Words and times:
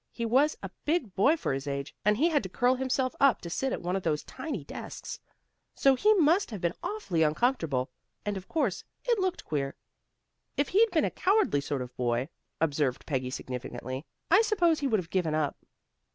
He 0.09 0.25
was 0.25 0.57
a 0.63 0.71
big 0.83 1.13
boy 1.13 1.37
for 1.37 1.53
his 1.53 1.67
age, 1.67 1.93
and 2.03 2.17
he 2.17 2.29
had 2.29 2.41
to 2.41 2.49
curl 2.49 2.73
himself 2.73 3.13
up 3.19 3.39
to 3.41 3.51
sit 3.51 3.71
at 3.71 3.83
one 3.83 3.95
of 3.95 4.01
those 4.01 4.23
tiny 4.23 4.63
desks, 4.63 5.19
so 5.75 5.93
he 5.93 6.11
must 6.15 6.49
have 6.49 6.59
been 6.59 6.73
awfully 6.81 7.21
uncomfortable. 7.21 7.91
And, 8.25 8.35
of 8.35 8.47
course, 8.49 8.83
it 9.05 9.19
looked 9.19 9.45
queer. 9.45 9.75
If 10.57 10.69
he'd 10.69 10.89
been 10.89 11.05
a 11.05 11.11
cowardly 11.11 11.61
sort 11.61 11.83
of 11.83 11.95
boy," 11.97 12.29
observed 12.59 13.05
Peggy 13.05 13.29
significantly, 13.29 14.03
"I 14.31 14.41
suppose 14.41 14.79
he 14.79 14.87
would 14.87 14.99
have 14.99 15.11
given 15.11 15.35
up." 15.35 15.55